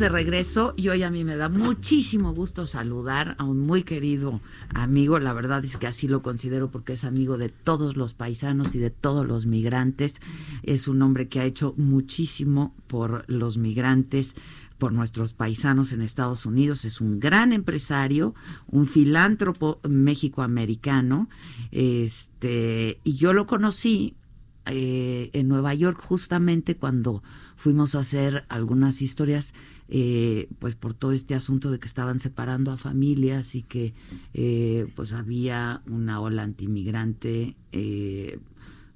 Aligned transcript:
De 0.00 0.08
regreso 0.08 0.72
y 0.76 0.88
hoy 0.88 1.02
a 1.02 1.10
mí 1.10 1.24
me 1.24 1.36
da 1.36 1.50
muchísimo 1.50 2.32
gusto 2.32 2.64
saludar 2.66 3.36
a 3.38 3.44
un 3.44 3.60
muy 3.60 3.82
querido 3.82 4.40
amigo. 4.74 5.18
La 5.18 5.34
verdad 5.34 5.62
es 5.62 5.76
que 5.76 5.86
así 5.86 6.08
lo 6.08 6.22
considero 6.22 6.70
porque 6.70 6.94
es 6.94 7.04
amigo 7.04 7.36
de 7.36 7.50
todos 7.50 7.98
los 7.98 8.14
paisanos 8.14 8.74
y 8.74 8.78
de 8.78 8.88
todos 8.88 9.26
los 9.26 9.44
migrantes. 9.44 10.14
Es 10.62 10.88
un 10.88 11.02
hombre 11.02 11.28
que 11.28 11.40
ha 11.40 11.44
hecho 11.44 11.74
muchísimo 11.76 12.74
por 12.86 13.24
los 13.28 13.58
migrantes, 13.58 14.36
por 14.78 14.92
nuestros 14.92 15.34
paisanos 15.34 15.92
en 15.92 16.00
Estados 16.00 16.46
Unidos. 16.46 16.86
Es 16.86 17.02
un 17.02 17.20
gran 17.20 17.52
empresario, 17.52 18.34
un 18.68 18.86
filántropo 18.86 19.80
méxico-americano. 19.86 21.28
Este, 21.72 23.00
y 23.04 23.16
yo 23.16 23.34
lo 23.34 23.46
conocí 23.46 24.16
eh, 24.64 25.30
en 25.32 25.48
Nueva 25.48 25.74
York 25.74 26.00
justamente 26.00 26.76
cuando 26.76 27.22
fuimos 27.60 27.94
a 27.94 28.00
hacer 28.00 28.44
algunas 28.48 29.02
historias, 29.02 29.52
eh, 29.92 30.48
pues 30.60 30.76
por 30.76 30.94
todo 30.94 31.10
este 31.10 31.34
asunto 31.34 31.70
de 31.72 31.80
que 31.80 31.88
estaban 31.88 32.20
separando 32.20 32.70
a 32.70 32.76
familias 32.76 33.56
y 33.56 33.62
que 33.62 33.92
eh, 34.34 34.86
pues 34.94 35.12
había 35.12 35.82
una 35.86 36.20
ola 36.20 36.44
antimigrante 36.44 37.56
eh, 37.72 38.38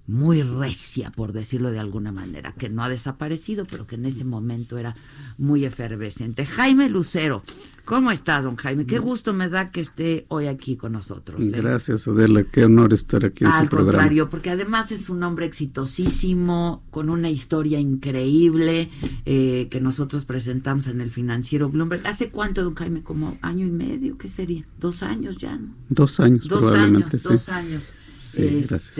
muy 0.06 0.42
recia, 0.42 1.10
por 1.12 1.32
decirlo 1.32 1.70
de 1.70 1.78
alguna 1.78 2.12
manera, 2.12 2.52
que 2.58 2.68
no 2.68 2.82
ha 2.84 2.88
desaparecido, 2.90 3.64
pero 3.64 3.86
que 3.86 3.94
en 3.94 4.04
ese 4.04 4.24
momento 4.24 4.76
era 4.76 4.94
muy 5.38 5.64
efervescente. 5.64 6.44
Jaime 6.44 6.90
Lucero, 6.90 7.42
¿cómo 7.86 8.10
está, 8.10 8.42
don 8.42 8.56
Jaime? 8.56 8.84
Qué 8.84 8.98
gusto 8.98 9.32
me 9.32 9.48
da 9.48 9.70
que 9.70 9.80
esté 9.80 10.26
hoy 10.28 10.46
aquí 10.46 10.76
con 10.76 10.92
nosotros. 10.92 11.46
¿eh? 11.46 11.56
Gracias, 11.56 12.06
Adela, 12.06 12.44
qué 12.44 12.66
honor 12.66 12.92
estar 12.92 13.24
aquí 13.24 13.44
en 13.44 13.50
Al 13.50 13.64
su 13.64 13.70
programa. 13.70 13.92
contrario, 13.92 14.28
porque 14.28 14.50
además 14.50 14.92
es 14.92 15.08
un 15.08 15.22
hombre 15.22 15.46
exitosísimo, 15.46 16.82
con 16.90 17.08
una 17.08 17.30
historia 17.30 17.80
increíble 17.80 18.90
eh, 19.24 19.68
que 19.70 19.80
nosotros 19.80 20.26
presentamos 20.26 20.86
en 20.86 21.00
el 21.00 21.10
financiero 21.10 21.70
Bloomberg. 21.70 22.06
¿Hace 22.06 22.28
cuánto, 22.28 22.62
don 22.62 22.74
Jaime? 22.74 23.02
¿Como 23.02 23.38
año 23.40 23.64
y 23.66 23.70
medio? 23.70 24.18
¿Qué 24.18 24.28
sería? 24.28 24.66
¿Dos 24.78 25.02
años 25.02 25.38
ya? 25.38 25.56
¿no? 25.56 25.74
Dos 25.88 26.20
años, 26.20 26.46
Dos 26.46 26.58
probablemente, 26.60 27.06
años, 27.16 27.22
sí. 27.22 27.28
dos 27.28 27.48
años. 27.48 27.92
Sí, 28.20 28.42
gracias. 28.68 28.92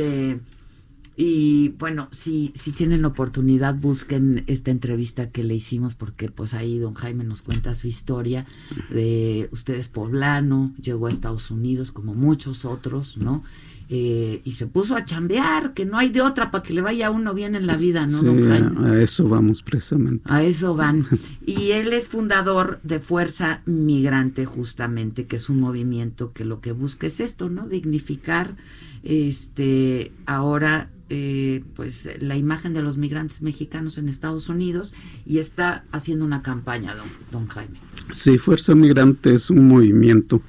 Y 1.17 1.69
bueno, 1.79 2.09
si, 2.11 2.51
si 2.55 2.73
tienen 2.73 3.05
oportunidad, 3.05 3.77
busquen 3.77 4.43
esta 4.49 4.73
entrevista 4.73 5.31
que 5.31 5.45
le 5.45 5.55
hicimos, 5.55 5.95
porque 5.95 6.29
pues 6.29 6.55
ahí 6.55 6.79
don 6.79 6.95
Jaime 6.95 7.23
nos 7.23 7.43
cuenta 7.43 7.75
su 7.75 7.87
historia. 7.87 8.47
De, 8.91 9.49
usted 9.53 9.75
es 9.75 9.89
poblano, 9.89 10.75
llegó 10.81 11.07
a 11.07 11.11
Estados 11.11 11.53
Unidos 11.53 11.93
como 11.93 12.15
muchos 12.15 12.65
otros, 12.65 13.17
¿no? 13.17 13.45
Eh, 13.91 14.41
y 14.45 14.53
se 14.53 14.67
puso 14.67 14.97
a 14.97 15.05
chambear, 15.05 15.75
que 15.75 15.85
no 15.85 15.99
hay 15.99 16.09
de 16.09 16.23
otra 16.23 16.51
para 16.51 16.65
que 16.65 16.73
le 16.73 16.81
vaya 16.81 17.11
uno 17.11 17.35
bien 17.35 17.55
en 17.55 17.67
la 17.67 17.77
vida, 17.77 18.07
¿no, 18.07 18.19
Sí, 18.19 18.25
don 18.25 18.49
Jaime? 18.49 18.91
a 18.91 19.01
eso 19.01 19.29
vamos 19.29 19.63
precisamente. 19.63 20.25
A 20.33 20.43
eso 20.43 20.75
van. 20.75 21.07
Y 21.47 21.73
él 21.73 21.93
es 21.93 22.09
fundador 22.09 22.81
de 22.83 22.99
Fuerza 22.99 23.63
Migrante, 23.67 24.47
justamente, 24.47 25.27
que 25.27 25.37
es 25.37 25.49
un 25.49 25.61
movimiento 25.61 26.33
que 26.33 26.45
lo 26.45 26.61
que 26.61 26.73
busca 26.73 27.07
es 27.07 27.21
esto, 27.21 27.51
¿no? 27.51 27.69
Dignificar 27.69 28.57
este 29.05 30.13
ahora 30.25 30.91
eh, 31.11 31.63
pues 31.77 32.09
la 32.21 32.37
imagen 32.37 32.75
de 32.75 32.83
los 32.83 32.97
migrantes 32.97 33.43
mexicanos 33.43 33.99
en 33.99 34.09
Estados 34.09 34.49
Unidos 34.49 34.95
y 35.27 35.39
está 35.39 35.85
haciendo 35.93 36.25
una 36.25 36.43
campaña, 36.43 36.95
don, 36.95 37.09
don 37.31 37.47
Jaime. 37.47 37.79
Sí, 38.11 38.39
Fuerza 38.39 38.75
Migrante 38.75 39.35
es 39.35 39.51
un 39.51 39.69
movimiento 39.69 40.41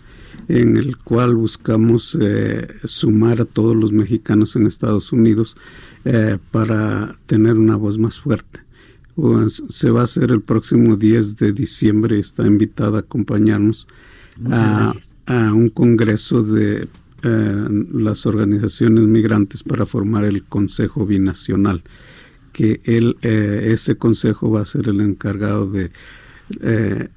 en 0.48 0.78
el 0.78 0.98
cual 0.98 1.36
buscamos 1.36 2.18
eh, 2.20 2.68
sumar 2.86 3.42
a 3.42 3.46
todos 3.46 3.76
los 3.76 3.92
mexicanos 3.92 4.56
en 4.56 4.68
Estados 4.68 5.12
Unidos 5.12 5.58
eh, 6.06 6.38
para 6.52 7.18
tener 7.26 7.58
una 7.58 7.76
voz 7.76 7.98
más 7.98 8.20
fuerte. 8.20 8.62
Pues, 9.16 9.64
se 9.70 9.90
va 9.90 10.02
a 10.02 10.04
hacer 10.04 10.32
el 10.32 10.42
próximo 10.42 10.98
10 10.98 11.38
de 11.38 11.52
diciembre, 11.54 12.20
está 12.20 12.46
invitada 12.46 12.98
a 12.98 13.02
acompañarnos 13.02 13.88
a 15.26 15.54
un 15.54 15.70
congreso 15.70 16.44
de 16.44 16.90
eh, 17.26 17.68
las 17.94 18.26
organizaciones 18.26 19.04
migrantes 19.06 19.64
para 19.64 19.86
formar 19.86 20.24
el 20.26 20.44
Consejo 20.44 21.06
Binacional, 21.06 21.84
que 22.54 22.80
él, 22.86 23.18
eh, 23.22 23.70
ese 23.74 23.96
consejo 23.98 24.50
va 24.52 24.62
a 24.62 24.66
ser 24.66 24.88
el 24.88 25.02
encargado 25.02 25.70
de 25.70 25.92
eh, 26.62 27.10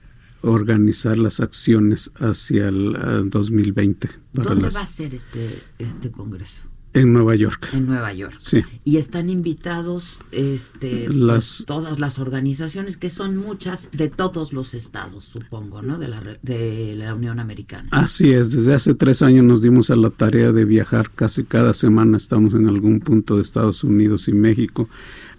organizar 0.43 1.19
las 1.19 1.41
acciones 1.41 2.11
hacia 2.17 2.69
el 2.69 2.97
eh, 2.97 3.23
2020 3.27 4.09
para 4.35 4.49
¿Dónde 4.51 4.63
las- 4.65 4.77
va 4.77 4.83
a 4.83 4.87
ser 4.87 5.15
este, 5.15 5.49
este 5.79 6.11
congreso? 6.11 6.69
En 6.95 7.13
Nueva 7.13 7.35
York. 7.37 7.69
En 7.73 7.87
Nueva 7.87 8.13
York. 8.13 8.37
Sí. 8.39 8.65
Y 8.85 8.97
están 8.97 9.31
invitados 9.31 10.19
este, 10.33 11.09
pues, 11.11 11.65
todas 11.67 11.99
las 12.01 12.19
organizaciones, 12.19 12.97
que 12.97 13.11
son 13.11 13.37
muchas, 13.37 13.91
de 13.93 14.09
todos 14.09 14.53
los 14.53 14.75
estados, 14.75 15.25
supongo, 15.25 15.83
¿no? 15.83 15.99
De 15.99 16.09
la, 16.09 16.23
de 16.43 16.95
la 16.97 17.15
Unión 17.15 17.41
Americana. 17.41 17.89
Así 17.93 18.33
es, 18.33 18.53
desde 18.53 18.75
hace 18.75 18.95
tres 18.95 19.23
años 19.23 19.45
nos 19.45 19.63
dimos 19.63 19.91
a 19.91 19.97
la 19.97 20.11
tarea 20.11 20.53
de 20.53 20.65
viajar 20.65 21.11
casi 21.15 21.45
cada 21.45 21.75
semana, 21.75 22.17
estamos 22.17 22.55
en 22.55 22.69
algún 22.69 23.01
punto 23.01 23.37
de 23.37 23.43
Estados 23.43 23.85
Unidos 23.85 24.29
y 24.29 24.33
México 24.33 24.89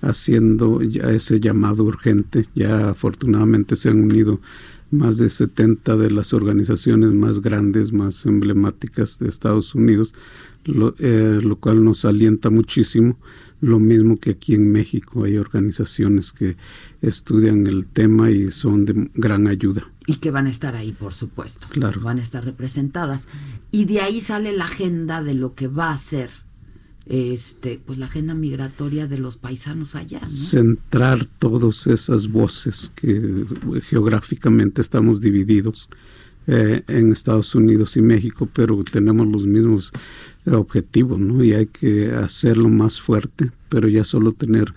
haciendo 0.02 0.82
ya 0.82 1.10
ese 1.10 1.40
llamado 1.40 1.84
urgente. 1.84 2.46
Ya 2.56 2.90
afortunadamente 2.90 3.76
se 3.76 3.90
han 3.90 4.02
unido 4.02 4.40
más 4.92 5.18
de 5.18 5.30
70 5.30 5.96
de 5.98 6.12
las 6.12 6.34
organizaciones 6.34 7.14
más 7.14 7.42
grandes, 7.42 7.94
más 7.94 8.26
emblemáticas 8.26 9.20
de 9.20 9.28
Estados 9.28 9.76
Unidos, 9.76 10.14
lo, 10.66 10.96
eh, 11.00 11.40
lo 11.42 11.58
cual 11.58 11.84
nos 11.84 12.06
alienta 12.06 12.50
muchísimo. 12.50 13.18
Lo 13.62 13.80
mismo 13.80 14.20
que 14.20 14.32
aquí 14.32 14.54
en 14.54 14.72
México 14.72 15.26
hay 15.26 15.38
organizaciones 15.38 16.32
que 16.32 16.56
estudian 17.02 17.68
el 17.68 17.86
tema 17.88 18.32
y 18.32 18.52
son 18.52 18.86
de 18.86 19.10
gran 19.16 19.48
ayuda. 19.48 19.92
Y 20.08 20.16
que 20.16 20.32
van 20.32 20.48
a 20.48 20.50
estar 20.50 20.76
ahí, 20.76 20.94
por 20.94 21.14
supuesto. 21.14 21.68
Claro. 21.70 22.00
Van 22.02 22.20
a 22.20 22.22
estar 22.22 22.44
representadas. 22.46 23.28
Y 23.70 23.86
de 23.86 24.00
ahí 24.00 24.22
sale 24.22 24.56
la 24.56 24.66
agenda 24.66 25.22
de 25.22 25.34
lo 25.34 25.56
que 25.56 25.68
va 25.68 25.92
a 25.92 25.98
ser 25.98 26.30
este, 27.10 27.82
pues 27.84 27.98
la 27.98 28.06
agenda 28.06 28.36
migratoria 28.36 29.08
de 29.08 29.18
los 29.18 29.36
paisanos 29.36 29.96
allá, 29.96 30.22
¿no? 30.22 30.28
centrar 30.28 31.26
todas 31.26 31.88
esas 31.88 32.28
voces 32.28 32.92
que 32.96 33.46
geográficamente 33.82 34.82
estamos 34.82 35.20
divididos 35.20 35.90
eh, 36.52 36.84
en 36.88 37.12
Estados 37.12 37.54
Unidos 37.54 37.96
y 37.96 38.02
México, 38.02 38.50
pero 38.52 38.84
tenemos 38.84 39.28
los 39.28 39.46
mismos 39.46 39.92
objetivos, 40.52 41.20
¿no? 41.20 41.44
Y 41.44 41.54
hay 41.54 41.68
que 41.68 42.12
hacerlo 42.12 42.70
más 42.70 43.00
fuerte, 43.00 43.52
pero 43.70 43.88
ya 43.88 44.04
solo 44.04 44.32
tener 44.32 44.74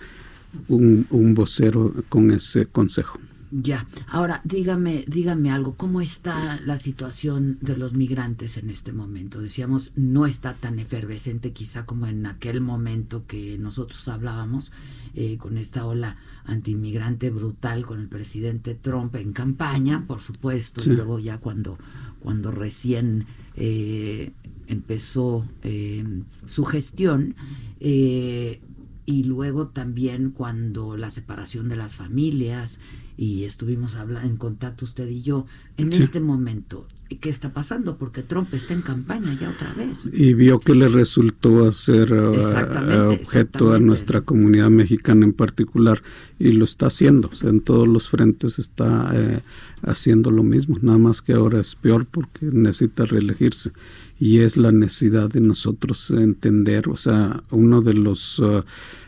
un, 0.67 1.07
un 1.09 1.33
vocero 1.33 1.91
con 2.09 2.29
ese 2.29 2.67
consejo. 2.67 3.19
Ya. 3.55 3.85
Ahora, 4.07 4.41
dígame, 4.45 5.05
dígame 5.07 5.51
algo, 5.51 5.75
¿cómo 5.75 6.01
está 6.01 6.59
la 6.65 6.79
situación 6.79 7.59
de 7.61 7.77
los 7.77 7.93
migrantes 7.93 8.57
en 8.57 8.71
este 8.71 8.91
momento? 8.93 9.39
Decíamos, 9.41 9.91
no 9.95 10.25
está 10.25 10.55
tan 10.55 10.79
efervescente 10.79 11.51
quizá 11.51 11.85
como 11.85 12.07
en 12.07 12.25
aquel 12.25 12.61
momento 12.61 13.27
que 13.27 13.59
nosotros 13.59 14.07
hablábamos, 14.07 14.71
eh, 15.13 15.37
con 15.37 15.59
esta 15.59 15.85
ola 15.85 16.17
antimigrante 16.45 17.29
brutal 17.29 17.85
con 17.85 17.99
el 17.99 18.07
presidente 18.07 18.73
Trump 18.73 19.15
en 19.15 19.33
campaña, 19.33 20.05
por 20.07 20.21
supuesto, 20.21 20.81
Sí. 20.81 20.89
y 20.89 20.93
luego 20.93 21.19
ya 21.19 21.37
cuando, 21.37 21.77
cuando 22.21 22.49
recién 22.49 23.27
eh, 23.55 24.31
empezó 24.65 25.45
eh, 25.61 26.03
su 26.47 26.65
gestión, 26.65 27.35
eh, 27.79 28.61
y 29.05 29.25
luego 29.25 29.67
también 29.67 30.31
cuando 30.31 30.97
la 30.97 31.11
separación 31.11 31.69
de 31.69 31.75
las 31.75 31.93
familias 31.93 32.79
y 33.15 33.43
estuvimos 33.43 33.95
hablando 33.95 34.29
en 34.29 34.37
contacto 34.37 34.85
usted 34.85 35.07
y 35.07 35.21
yo 35.21 35.45
en 35.77 35.93
este 35.93 36.19
momento. 36.19 36.85
Qué 37.21 37.29
está 37.29 37.53
pasando 37.53 37.97
porque 37.97 38.23
Trump 38.23 38.53
está 38.53 38.73
en 38.73 38.81
campaña 38.81 39.37
ya 39.39 39.49
otra 39.49 39.73
vez. 39.73 40.03
Y 40.11 40.33
vio 40.33 40.59
que 40.59 40.75
le 40.75 40.87
resultó 40.89 41.67
hacer 41.67 42.13
uh, 42.13 43.11
objeto 43.11 43.73
a 43.73 43.79
nuestra 43.79 44.21
comunidad 44.21 44.69
mexicana 44.69 45.25
en 45.25 45.33
particular 45.33 46.01
y 46.39 46.51
lo 46.51 46.65
está 46.65 46.87
haciendo. 46.87 47.29
En 47.43 47.61
todos 47.61 47.87
los 47.87 48.09
frentes 48.09 48.59
está 48.59 49.11
eh, 49.13 49.41
haciendo 49.83 50.31
lo 50.31 50.43
mismo. 50.43 50.77
Nada 50.81 50.97
más 50.97 51.21
que 51.21 51.33
ahora 51.33 51.59
es 51.59 51.75
peor 51.75 52.05
porque 52.05 52.47
necesita 52.47 53.05
reelegirse. 53.05 53.71
Y 54.19 54.39
es 54.39 54.57
la 54.57 54.71
necesidad 54.71 55.29
de 55.29 55.41
nosotros 55.41 56.09
entender, 56.11 56.87
o 56.87 56.97
sea, 56.97 57.43
uno 57.51 57.81
de 57.81 57.93
los 57.93 58.39
uh, 58.39 58.63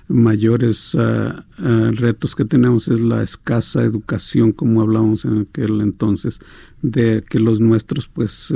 mayores 0.08 0.94
uh, 0.96 1.34
retos 1.58 2.36
que 2.36 2.46
tenemos 2.46 2.88
es 2.88 3.00
la 3.00 3.24
escasa 3.24 3.84
educación, 3.84 4.52
como 4.52 4.82
hablábamos 4.82 5.26
en 5.26 5.42
aquel 5.42 5.82
entonces, 5.82 6.40
de 6.82 7.24
que 7.28 7.40
los 7.40 7.60
nuestros 7.60 8.08
pues 8.08 8.54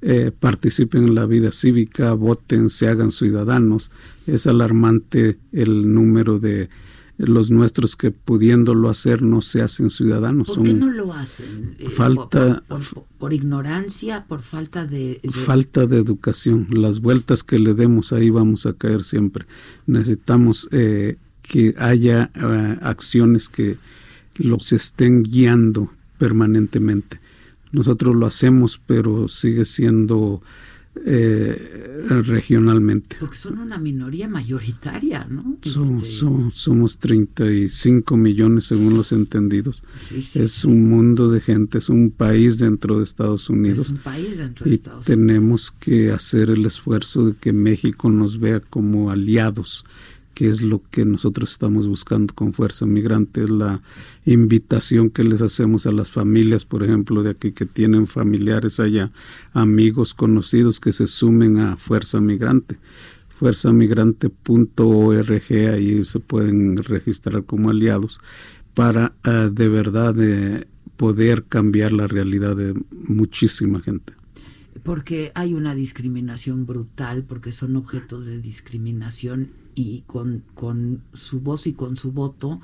eh, 0.00 0.30
participen 0.38 1.04
en 1.04 1.14
la 1.16 1.26
vida 1.26 1.50
cívica, 1.50 2.12
voten, 2.12 2.70
se 2.70 2.86
hagan 2.88 3.10
ciudadanos. 3.10 3.90
Es 4.26 4.46
alarmante 4.46 5.38
el 5.52 5.92
número 5.92 6.38
de 6.38 6.68
los 7.18 7.50
nuestros 7.50 7.96
que 7.96 8.12
pudiéndolo 8.12 8.88
hacer 8.88 9.22
no 9.22 9.42
se 9.42 9.60
hacen 9.60 9.90
ciudadanos. 9.90 10.48
¿Por 10.48 10.62
qué 10.62 10.72
no 10.72 10.88
lo 10.88 11.12
hacen? 11.12 11.74
Eh, 11.78 11.90
falta 11.90 12.62
por, 13.18 13.32
ignorancia, 13.32 14.24
por 14.26 14.40
falta 14.40 14.86
de, 14.86 15.20
falta 15.30 15.86
de 15.86 15.96
educación. 15.98 16.68
Las 16.70 17.00
vueltas 17.00 17.42
que 17.42 17.58
le 17.58 17.74
demos 17.74 18.12
ahí 18.12 18.30
vamos 18.30 18.66
a 18.66 18.72
caer 18.72 19.02
siempre. 19.02 19.46
Necesitamos 19.86 20.68
eh, 20.70 21.16
que 21.42 21.74
haya 21.76 22.30
eh, 22.34 22.78
acciones 22.82 23.48
que 23.48 23.76
los 24.36 24.72
estén 24.72 25.24
guiando 25.24 25.90
permanentemente. 26.18 27.20
Nosotros 27.72 28.14
lo 28.14 28.26
hacemos, 28.26 28.80
pero 28.86 29.26
sigue 29.26 29.64
siendo 29.64 30.40
eh, 31.04 32.06
regionalmente. 32.08 33.16
Porque 33.20 33.36
son 33.36 33.58
una 33.58 33.78
minoría 33.78 34.28
mayoritaria, 34.28 35.26
¿no? 35.28 35.58
Somos, 35.62 36.02
este, 36.02 36.16
somos, 36.16 36.56
somos 36.56 36.98
35 36.98 38.16
millones 38.16 38.64
según 38.66 38.94
los 38.94 39.12
entendidos. 39.12 39.82
es 40.10 40.64
un 40.64 40.88
mundo 40.88 41.30
de 41.30 41.40
gente, 41.40 41.78
es 41.78 41.88
un 41.88 42.10
país 42.10 42.58
dentro 42.58 42.98
de 42.98 43.04
Estados 43.04 43.48
Unidos. 43.48 43.86
Es 43.86 43.90
un 43.90 43.98
país 43.98 44.38
dentro 44.38 44.64
de 44.64 44.70
y 44.70 44.74
Estados 44.74 45.06
Unidos. 45.06 45.26
Tenemos 45.26 45.70
que 45.70 46.10
hacer 46.10 46.50
el 46.50 46.66
esfuerzo 46.66 47.26
de 47.26 47.36
que 47.36 47.52
México 47.52 48.10
nos 48.10 48.38
vea 48.38 48.60
como 48.60 49.10
aliados 49.10 49.84
que 50.38 50.48
es 50.48 50.62
lo 50.62 50.80
que 50.92 51.04
nosotros 51.04 51.50
estamos 51.50 51.88
buscando 51.88 52.32
con 52.32 52.52
Fuerza 52.52 52.86
Migrante, 52.86 53.42
es 53.42 53.50
la 53.50 53.82
invitación 54.24 55.10
que 55.10 55.24
les 55.24 55.42
hacemos 55.42 55.84
a 55.84 55.90
las 55.90 56.12
familias, 56.12 56.64
por 56.64 56.84
ejemplo, 56.84 57.24
de 57.24 57.30
aquí 57.30 57.50
que 57.50 57.66
tienen 57.66 58.06
familiares 58.06 58.78
allá, 58.78 59.10
amigos 59.52 60.14
conocidos 60.14 60.78
que 60.78 60.92
se 60.92 61.08
sumen 61.08 61.58
a 61.58 61.76
Fuerza 61.76 62.20
Migrante. 62.20 62.78
Fuerzamigrante.org, 63.30 65.72
ahí 65.72 66.04
se 66.04 66.20
pueden 66.20 66.76
registrar 66.84 67.42
como 67.42 67.70
aliados 67.70 68.20
para 68.74 69.14
uh, 69.26 69.50
de 69.50 69.68
verdad 69.68 70.14
de 70.14 70.68
poder 70.96 71.46
cambiar 71.48 71.92
la 71.92 72.06
realidad 72.06 72.54
de 72.54 72.80
muchísima 72.92 73.80
gente 73.80 74.12
porque 74.84 75.32
hay 75.34 75.52
una 75.52 75.74
discriminación 75.74 76.64
brutal, 76.64 77.24
porque 77.24 77.52
son 77.52 77.76
objetos 77.76 78.24
de 78.24 78.40
discriminación 78.40 79.50
y 79.78 80.02
con, 80.08 80.42
con 80.54 81.02
su 81.14 81.38
voz 81.38 81.68
y 81.68 81.72
con 81.72 81.96
su 81.96 82.10
voto, 82.10 82.60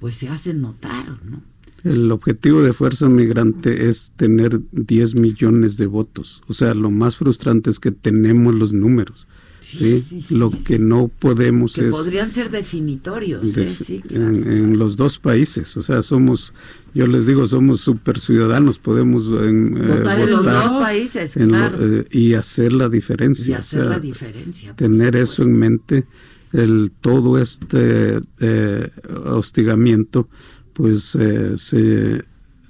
pues 0.00 0.16
se 0.16 0.28
hacen 0.28 0.60
notar, 0.60 1.18
¿no? 1.24 1.42
El 1.82 2.12
objetivo 2.12 2.60
de 2.60 2.74
Fuerza 2.74 3.08
Migrante 3.08 3.88
es 3.88 4.12
tener 4.16 4.60
10 4.72 5.14
millones 5.14 5.78
de 5.78 5.86
votos. 5.86 6.42
O 6.46 6.52
sea, 6.52 6.74
lo 6.74 6.90
más 6.90 7.16
frustrante 7.16 7.70
es 7.70 7.80
que 7.80 7.90
tenemos 7.90 8.54
los 8.54 8.74
números. 8.74 9.26
Sí, 9.60 10.04
lo 10.30 10.50
que 10.50 10.78
no 10.78 11.08
podemos 11.08 11.74
que 11.74 11.86
es 11.86 11.90
podrían 11.90 12.30
ser 12.30 12.50
definitorios 12.50 13.56
¿eh? 13.58 13.74
en, 14.10 14.78
los 14.78 14.96
dos 14.96 15.18
países 15.18 15.76
o 15.76 15.82
sea 15.82 16.00
somos 16.00 16.54
yo 16.94 17.08
les 17.08 17.26
digo 17.26 17.44
somos 17.46 17.80
super 17.80 18.20
ciudadanos 18.20 18.78
podemos 18.78 19.26
en, 19.26 19.76
eh, 19.76 19.80
votar 19.80 20.20
en 20.20 20.30
los 20.30 20.44
dos 20.44 20.72
países 20.80 21.34
claro. 21.34 21.76
Eh, 21.80 22.06
y 22.12 22.34
hacer 22.34 22.72
la 22.72 22.88
diferencia 22.88 23.50
y 23.50 23.54
hacer 23.58 23.84
la 23.86 23.98
diferencia 23.98 24.74
tener 24.74 25.16
eso 25.16 25.42
en 25.42 25.58
mente 25.58 26.06
el 26.52 26.92
todo 27.00 27.38
este 27.38 28.20
eh, 28.40 28.90
hostigamiento 29.26 30.28
pues 30.72 31.14
eh, 31.16 31.58
se, 31.58 32.24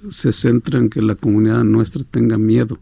se 0.09 0.31
centra 0.31 0.79
en 0.79 0.89
que 0.89 1.01
la 1.01 1.15
comunidad 1.15 1.63
nuestra 1.63 2.03
tenga 2.03 2.37
miedo 2.37 2.79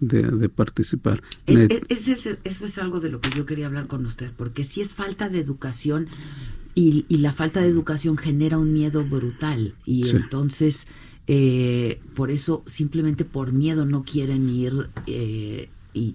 de, 0.00 0.48
participar. 0.48 1.22
eso 1.46 2.66
es 2.66 2.78
algo 2.78 3.00
de 3.00 3.10
lo 3.10 3.20
que 3.20 3.30
yo 3.36 3.46
quería 3.46 3.66
hablar 3.66 3.88
con 3.88 4.06
usted, 4.06 4.32
porque 4.36 4.64
si 4.64 4.80
es 4.80 4.94
falta 4.94 5.28
de 5.28 5.40
educación 5.40 6.08
y, 6.74 7.04
la 7.08 7.32
falta 7.32 7.60
de 7.60 7.68
educación 7.68 8.16
genera 8.16 8.58
un 8.58 8.72
miedo 8.72 9.04
brutal 9.04 9.74
y 9.84 10.08
entonces 10.10 10.86
eh, 11.26 12.00
por 12.14 12.30
eso 12.30 12.62
simplemente 12.66 13.24
por 13.24 13.52
miedo 13.52 13.84
no 13.84 14.04
quieren 14.04 14.48
ir 14.48 14.88
eh, 15.06 15.70
y, 15.92 16.12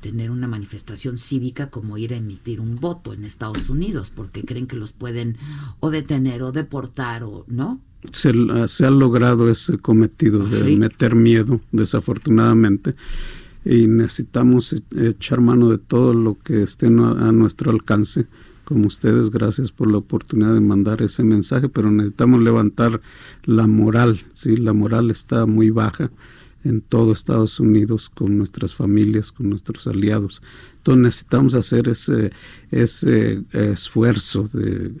tener 0.00 0.30
una 0.30 0.48
manifestación 0.48 1.18
cívica 1.18 1.70
como 1.70 1.96
ir 1.98 2.12
a 2.12 2.16
emitir 2.16 2.60
un 2.60 2.76
voto 2.76 3.12
en 3.12 3.24
Estados 3.24 3.70
Unidos, 3.70 4.12
porque 4.14 4.42
creen 4.42 4.66
que 4.66 4.76
los 4.76 4.92
pueden 4.92 5.36
o 5.80 5.90
detener 5.90 6.42
o 6.42 6.52
deportar 6.52 7.22
o 7.22 7.44
no. 7.46 7.80
Se, 8.12 8.30
ha 8.30 8.90
logrado 8.90 9.48
ese 9.48 9.78
cometido 9.78 10.48
de 10.48 10.76
meter 10.76 11.14
miedo, 11.14 11.60
desafortunadamente, 11.70 12.96
y 13.64 13.86
necesitamos 13.86 14.72
e, 14.72 15.08
echar 15.08 15.40
mano 15.40 15.70
de 15.70 15.78
todo 15.78 16.12
lo 16.12 16.36
que 16.42 16.62
esté 16.62 16.86
a 16.86 16.90
nuestro 16.90 17.70
alcance 17.70 18.26
como 18.64 18.86
ustedes, 18.86 19.30
gracias 19.30 19.72
por 19.72 19.90
la 19.90 19.98
oportunidad 19.98 20.54
de 20.54 20.60
mandar 20.60 21.02
ese 21.02 21.24
mensaje, 21.24 21.68
pero 21.68 21.90
necesitamos 21.90 22.40
levantar 22.40 23.00
la 23.44 23.66
moral, 23.66 24.24
¿sí? 24.34 24.56
La 24.56 24.72
moral 24.72 25.10
está 25.10 25.46
muy 25.46 25.70
baja 25.70 26.10
en 26.64 26.80
todo 26.80 27.12
Estados 27.12 27.60
Unidos 27.60 28.08
con 28.08 28.38
nuestras 28.38 28.74
familias, 28.74 29.32
con 29.32 29.48
nuestros 29.50 29.86
aliados. 29.86 30.42
Entonces 30.78 31.02
necesitamos 31.02 31.54
hacer 31.54 31.88
ese, 31.88 32.32
ese 32.70 33.42
esfuerzo 33.52 34.48
de, 34.52 34.92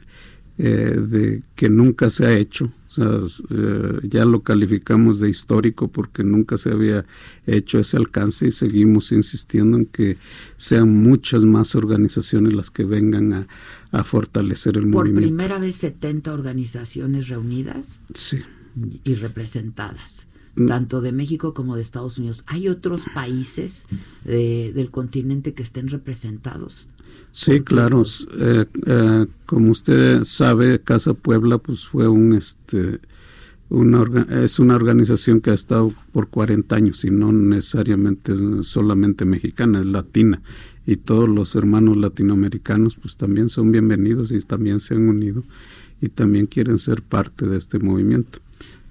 eh, 0.58 0.96
de 1.00 1.42
que 1.56 1.68
nunca 1.68 2.10
se 2.10 2.26
ha 2.26 2.32
hecho. 2.38 2.70
O 2.88 2.94
sea, 2.94 3.20
eh, 3.50 4.00
ya 4.02 4.26
lo 4.26 4.42
calificamos 4.42 5.18
de 5.18 5.30
histórico 5.30 5.88
porque 5.88 6.22
nunca 6.24 6.58
se 6.58 6.70
había 6.70 7.06
hecho 7.46 7.78
ese 7.78 7.96
alcance 7.96 8.46
y 8.46 8.50
seguimos 8.50 9.12
insistiendo 9.12 9.78
en 9.78 9.86
que 9.86 10.18
sean 10.58 11.02
muchas 11.02 11.44
más 11.44 11.74
organizaciones 11.74 12.52
las 12.52 12.70
que 12.70 12.84
vengan 12.84 13.32
a, 13.32 13.46
a 13.92 14.04
fortalecer 14.04 14.76
el 14.76 14.86
movimiento. 14.86 15.20
Por 15.20 15.36
primera 15.36 15.58
vez 15.58 15.76
70 15.76 16.34
organizaciones 16.34 17.28
reunidas 17.28 18.00
sí. 18.12 18.40
y 19.04 19.14
representadas. 19.14 20.26
Mm. 20.54 20.66
tanto 20.66 21.00
de 21.00 21.12
México 21.12 21.54
como 21.54 21.76
de 21.76 21.82
Estados 21.82 22.18
Unidos. 22.18 22.44
¿Hay 22.46 22.68
otros 22.68 23.02
países 23.14 23.86
eh, 24.26 24.72
del 24.74 24.90
continente 24.90 25.54
que 25.54 25.62
estén 25.62 25.88
representados? 25.88 26.86
Sí, 27.30 27.60
claro. 27.62 28.02
Eh, 28.38 28.66
eh, 28.86 29.26
como 29.46 29.70
usted 29.70 30.24
sabe, 30.24 30.80
Casa 30.80 31.14
Puebla 31.14 31.56
pues 31.56 31.86
fue 31.86 32.06
un 32.06 32.34
este 32.34 33.00
una 33.70 34.04
es 34.44 34.58
una 34.58 34.76
organización 34.76 35.40
que 35.40 35.50
ha 35.50 35.54
estado 35.54 35.94
por 36.12 36.28
40 36.28 36.76
años 36.76 37.02
y 37.06 37.10
no 37.10 37.32
necesariamente 37.32 38.34
solamente 38.64 39.24
mexicana, 39.24 39.80
es 39.80 39.86
latina 39.86 40.42
y 40.86 40.96
todos 40.96 41.26
los 41.26 41.54
hermanos 41.54 41.96
latinoamericanos 41.96 42.96
pues 42.96 43.16
también 43.16 43.48
son 43.48 43.72
bienvenidos 43.72 44.30
y 44.30 44.38
también 44.40 44.80
se 44.80 44.94
han 44.94 45.08
unido 45.08 45.42
y 46.02 46.10
también 46.10 46.46
quieren 46.46 46.78
ser 46.78 47.00
parte 47.00 47.46
de 47.46 47.56
este 47.56 47.78
movimiento. 47.78 48.40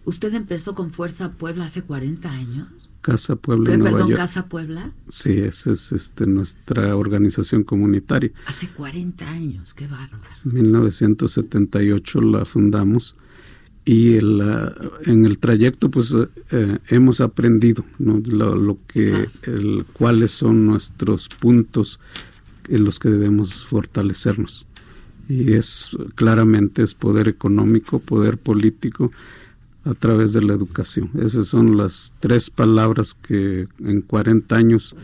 ¿Usted 0.04 0.34
empezó 0.34 0.74
con 0.74 0.92
Fuerza 0.92 1.34
Puebla 1.34 1.66
hace 1.66 1.84
40 1.84 2.32
años? 2.32 2.90
Casa 3.02 3.36
Puebla. 3.36 3.72
¿Qué, 3.72 3.78
perdón, 3.78 4.14
Casa 4.14 4.48
Puebla? 4.48 4.92
Sí, 5.10 5.32
esa 5.40 5.72
es 5.72 5.92
este, 5.92 6.26
nuestra 6.28 6.96
organización 6.96 7.64
comunitaria. 7.64 8.32
Hace 8.46 8.70
40 8.70 9.30
años, 9.30 9.74
qué 9.74 9.88
bárbaro. 9.88 10.24
1978 10.44 12.22
la 12.22 12.46
fundamos 12.46 13.16
y 13.84 14.16
el, 14.16 14.42
en 15.06 15.26
el 15.26 15.40
trayecto 15.40 15.90
pues 15.90 16.14
eh, 16.52 16.78
hemos 16.90 17.20
aprendido 17.20 17.84
¿no? 17.98 18.22
lo, 18.24 18.78
que, 18.88 19.28
el, 19.44 19.86
cuáles 19.94 20.32
son 20.32 20.68
nuestros 20.68 21.28
puntos 21.28 22.00
en 22.70 22.84
los 22.84 23.00
que 23.00 23.10
debemos 23.10 23.66
fortalecernos. 23.66 24.68
Y 25.28 25.54
es 25.54 25.98
claramente 26.16 26.84
es 26.84 26.94
poder 26.94 27.28
económico, 27.28 28.00
poder 28.00 28.38
político, 28.38 29.12
a 29.84 29.94
través 29.94 30.34
de 30.34 30.42
la 30.42 30.54
educación. 30.54 31.10
Esas 31.20 31.48
son 31.48 31.78
las 31.78 32.14
tres 32.20 32.50
palabras 32.50 33.14
que 33.14 33.68
en 33.80 34.02
40 34.02 34.56
años 34.56 34.96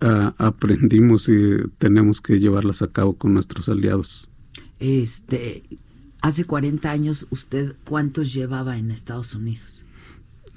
uh, 0.00 0.32
aprendimos 0.38 1.28
y 1.28 1.58
tenemos 1.78 2.20
que 2.20 2.40
llevarlas 2.40 2.82
a 2.82 2.88
cabo 2.88 3.16
con 3.16 3.34
nuestros 3.34 3.68
aliados. 3.68 4.28
Este, 4.80 5.62
hace 6.20 6.44
40 6.44 6.90
años, 6.90 7.26
¿usted 7.30 7.76
cuántos 7.84 8.32
llevaba 8.32 8.78
en 8.78 8.90
Estados 8.90 9.34
Unidos? 9.34 9.84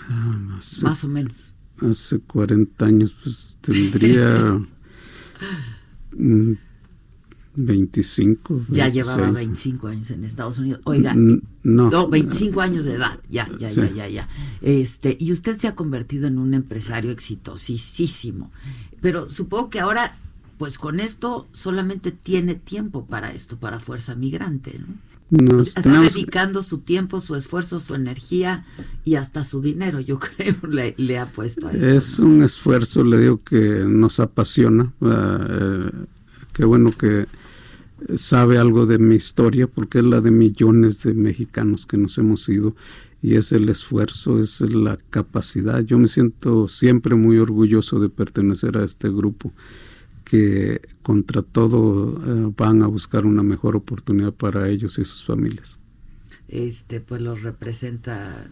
Ah, 0.10 0.60
Más 0.82 1.04
o 1.04 1.08
menos. 1.08 1.54
Hace 1.78 2.20
40 2.20 2.86
años, 2.86 3.16
pues 3.22 3.58
tendría 3.62 4.60
25. 7.56 8.66
Ya 8.70 8.90
llevaba 8.90 9.32
25 9.32 9.88
años 9.88 10.12
en 10.12 10.24
Estados 10.24 10.60
Unidos. 10.60 10.82
Oiga, 10.84 11.14
no, 11.16 11.42
no 11.64 12.10
25 12.10 12.62
años 12.62 12.86
de 12.86 12.96
edad. 12.96 13.20
Ya, 13.30 13.50
ya, 13.58 13.70
ya, 13.70 13.90
ya, 13.92 14.08
ya. 14.08 14.28
Este, 14.62 15.18
y 15.20 15.32
usted 15.32 15.58
se 15.58 15.68
ha 15.68 15.76
convertido 15.76 16.28
en 16.28 16.38
un 16.38 16.54
empresario 16.54 17.12
exitosísimo. 17.12 18.52
Pero 19.02 19.30
supongo 19.30 19.70
que 19.70 19.80
ahora, 19.80 20.18
pues 20.58 20.78
con 20.78 21.00
esto 21.00 21.48
solamente 21.54 22.12
tiene 22.12 22.56
tiempo 22.56 23.06
para 23.06 23.32
esto, 23.32 23.58
para 23.58 23.80
Fuerza 23.80 24.16
Migrante, 24.16 24.80
¿no? 24.80 24.96
Nos 25.32 25.76
está 25.76 26.02
dedicando 26.02 26.62
su 26.62 26.80
tiempo, 26.80 27.20
su 27.20 27.36
esfuerzo, 27.36 27.80
su 27.80 27.96
energía 27.96 28.64
y 29.04 29.16
hasta 29.16 29.44
su 29.44 29.60
dinero, 29.60 30.00
yo 30.00 30.20
creo, 30.38 30.56
le, 30.70 30.94
le 30.98 31.18
ha 31.18 31.32
puesto 31.32 31.68
a 31.68 31.72
esto. 31.72 31.90
Es 31.90 32.20
un 32.20 32.44
esfuerzo, 32.44 33.04
le 33.04 33.18
digo, 33.18 33.42
que 33.44 33.86
nos 33.88 34.20
apasiona. 34.20 34.94
Uh, 35.00 36.06
qué 36.54 36.64
bueno 36.64 36.92
que 36.92 37.26
sabe 38.16 38.58
algo 38.58 38.86
de 38.86 39.00
mi 39.00 39.16
historia, 39.16 39.68
porque 39.68 40.00
es 40.00 40.06
la 40.06 40.22
de 40.22 40.32
millones 40.32 41.04
de 41.04 41.14
mexicanos 41.14 41.86
que 41.86 41.98
nos 41.98 42.18
hemos 42.18 42.48
ido, 42.50 42.76
y 43.22 43.36
es 43.36 43.52
el 43.52 43.70
esfuerzo, 43.70 44.40
es 44.40 44.62
la 44.62 44.98
capacidad. 45.10 45.82
Yo 45.82 45.98
me 45.98 46.08
siento 46.08 46.68
siempre 46.68 47.16
muy 47.16 47.40
orgulloso 47.40 48.00
de 48.00 48.10
pertenecer 48.10 48.78
a 48.78 48.86
este 48.86 49.10
grupo 49.10 49.52
que 50.24 50.82
contra 51.02 51.42
todo 51.42 52.22
eh, 52.26 52.54
van 52.58 52.82
a 52.82 52.88
buscar 52.88 53.26
una 53.26 53.44
mejor 53.44 53.76
oportunidad 53.76 54.34
para 54.34 54.70
ellos 54.70 54.98
y 54.98 55.06
sus 55.06 55.24
familias 55.24 55.80
este 56.48 57.00
pues 57.00 57.22
los 57.22 57.42
representa 57.42 58.48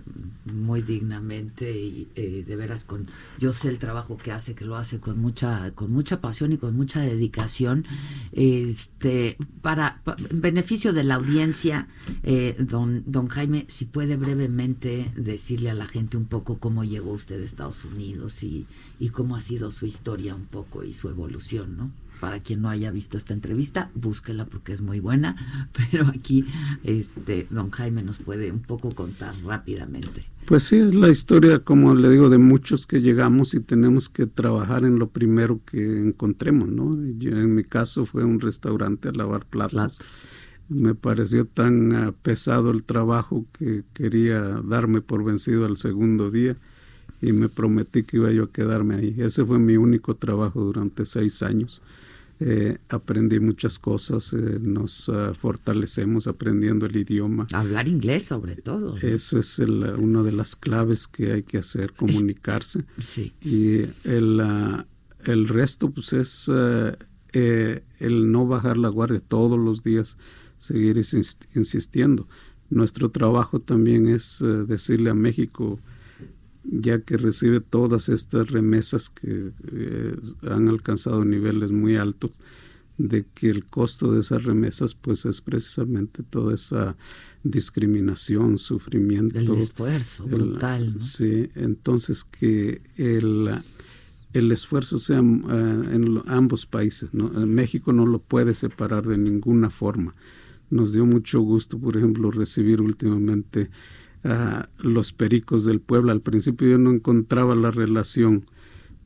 muy 0.45 0.81
dignamente 0.81 1.71
y 1.77 2.09
eh, 2.15 2.43
de 2.45 2.55
veras 2.55 2.85
con 2.85 3.05
yo 3.39 3.53
sé 3.53 3.69
el 3.69 3.77
trabajo 3.77 4.17
que 4.17 4.31
hace 4.31 4.55
que 4.55 4.65
lo 4.65 4.75
hace 4.75 4.99
con 4.99 5.19
mucha 5.19 5.71
con 5.75 5.91
mucha 5.91 6.19
pasión 6.19 6.51
y 6.53 6.57
con 6.57 6.75
mucha 6.75 7.01
dedicación. 7.01 7.85
Este 8.31 9.37
para, 9.61 10.01
en 10.29 10.41
beneficio 10.41 10.93
de 10.93 11.03
la 11.03 11.15
audiencia 11.15 11.87
eh, 12.23 12.55
don 12.59 13.03
don 13.05 13.27
Jaime 13.27 13.65
si 13.67 13.85
puede 13.85 14.15
brevemente 14.17 15.11
decirle 15.15 15.69
a 15.69 15.73
la 15.75 15.87
gente 15.87 16.17
un 16.17 16.25
poco 16.25 16.57
cómo 16.57 16.83
llegó 16.83 17.11
usted 17.11 17.41
a 17.41 17.45
Estados 17.45 17.85
Unidos 17.85 18.43
y, 18.43 18.65
y 18.99 19.09
cómo 19.09 19.35
ha 19.35 19.41
sido 19.41 19.71
su 19.71 19.85
historia 19.85 20.35
un 20.35 20.45
poco 20.45 20.83
y 20.83 20.93
su 20.93 21.09
evolución 21.09 21.77
no 21.77 22.02
para 22.19 22.39
quien 22.39 22.61
no 22.61 22.69
haya 22.69 22.91
visto 22.91 23.17
esta 23.17 23.33
entrevista, 23.33 23.91
búsquela 23.95 24.45
porque 24.45 24.73
es 24.73 24.81
muy 24.81 24.99
buena, 24.99 25.69
pero 25.91 26.07
aquí 26.07 26.45
este 26.83 27.47
don 27.49 27.71
Jaime 27.71 28.03
nos 28.03 28.19
puede 28.19 28.51
un 28.51 28.61
poco 28.61 28.93
contar 28.93 29.35
rápidamente. 29.43 30.25
Pues 30.45 30.63
sí, 30.63 30.75
es 30.75 30.93
la 30.93 31.09
historia, 31.09 31.59
como 31.59 31.95
le 31.95 32.09
digo, 32.09 32.29
de 32.29 32.37
muchos 32.37 32.85
que 32.85 33.01
llegamos 33.01 33.53
y 33.53 33.61
tenemos 33.61 34.09
que 34.09 34.25
trabajar 34.25 34.83
en 34.83 34.99
lo 34.99 35.07
primero 35.07 35.61
que 35.65 36.01
encontremos, 36.01 36.67
¿no? 36.67 36.97
Yo, 37.17 37.31
en 37.31 37.55
mi 37.55 37.63
caso 37.63 38.05
fue 38.05 38.25
un 38.25 38.41
restaurante 38.41 39.07
a 39.07 39.13
lavar 39.13 39.45
platos. 39.45 39.97
Me 40.67 40.95
pareció 40.95 41.45
tan 41.45 42.07
uh, 42.07 42.13
pesado 42.13 42.71
el 42.71 42.83
trabajo 42.83 43.45
que 43.53 43.83
quería 43.93 44.41
darme 44.63 45.01
por 45.01 45.23
vencido 45.23 45.65
al 45.65 45.77
segundo 45.77 46.29
día 46.29 46.57
y 47.21 47.31
me 47.31 47.47
prometí 47.47 48.03
que 48.03 48.17
iba 48.17 48.31
yo 48.31 48.43
a 48.43 48.51
quedarme 48.51 48.95
ahí. 48.95 49.15
Ese 49.17 49.45
fue 49.45 49.59
mi 49.59 49.77
único 49.77 50.15
trabajo 50.15 50.61
durante 50.61 51.05
seis 51.05 51.41
años. 51.41 51.81
Eh, 52.45 52.77
aprendí 52.89 53.39
muchas 53.39 53.79
cosas, 53.79 54.33
eh, 54.33 54.57
nos 54.59 55.07
uh, 55.07 55.33
fortalecemos 55.33 56.27
aprendiendo 56.27 56.85
el 56.85 56.97
idioma. 56.97 57.47
Hablar 57.53 57.87
inglés 57.87 58.25
sobre 58.25 58.57
todo. 58.57 58.97
Eso 58.97 59.39
es 59.39 59.59
el, 59.59 59.81
una 59.97 60.23
de 60.23 60.33
las 60.33 60.57
claves 60.57 61.07
que 61.07 61.31
hay 61.31 61.43
que 61.43 61.59
hacer, 61.59 61.93
comunicarse. 61.93 62.83
Sí. 62.99 63.31
Y 63.41 63.83
el, 64.03 64.41
uh, 64.41 64.83
el 65.23 65.47
resto 65.47 65.89
pues 65.91 66.11
es 66.11 66.49
uh, 66.49 66.97
eh, 67.31 67.81
el 67.99 68.29
no 68.29 68.45
bajar 68.45 68.75
la 68.75 68.89
guardia 68.89 69.21
todos 69.25 69.57
los 69.57 69.81
días, 69.81 70.17
seguir 70.59 70.97
insistiendo. 71.55 72.27
Nuestro 72.69 73.09
trabajo 73.09 73.61
también 73.61 74.09
es 74.09 74.43
decirle 74.67 75.11
a 75.11 75.13
México, 75.13 75.79
ya 76.63 77.01
que 77.01 77.17
recibe 77.17 77.59
todas 77.59 78.09
estas 78.09 78.49
remesas 78.49 79.09
que 79.09 79.51
eh, 79.71 80.15
han 80.49 80.69
alcanzado 80.69 81.25
niveles 81.25 81.71
muy 81.71 81.97
altos, 81.97 82.31
de 82.97 83.25
que 83.33 83.49
el 83.49 83.65
costo 83.65 84.11
de 84.11 84.21
esas 84.21 84.43
remesas 84.43 84.93
pues 84.93 85.25
es 85.25 85.41
precisamente 85.41 86.23
toda 86.23 86.53
esa 86.53 86.95
discriminación, 87.43 88.57
sufrimiento. 88.57 89.37
El 89.37 89.51
esfuerzo 89.51 90.25
brutal. 90.25 90.95
Sí, 91.01 91.49
entonces 91.55 92.23
que 92.23 92.81
el, 92.95 93.49
el 94.33 94.51
esfuerzo 94.51 94.99
sea 94.99 95.21
uh, 95.21 95.83
en 95.91 96.21
ambos 96.27 96.65
países. 96.65 97.13
¿no? 97.13 97.29
México 97.45 97.91
no 97.91 98.05
lo 98.05 98.19
puede 98.19 98.53
separar 98.53 99.05
de 99.05 99.17
ninguna 99.17 99.69
forma. 99.69 100.15
Nos 100.69 100.93
dio 100.93 101.05
mucho 101.05 101.41
gusto, 101.41 101.77
por 101.77 101.97
ejemplo, 101.97 102.31
recibir 102.31 102.81
últimamente 102.81 103.69
a 104.23 104.69
los 104.79 105.13
pericos 105.13 105.65
del 105.65 105.79
pueblo. 105.79 106.11
Al 106.11 106.21
principio 106.21 106.67
yo 106.67 106.77
no 106.77 106.91
encontraba 106.91 107.55
la 107.55 107.71
relación, 107.71 108.45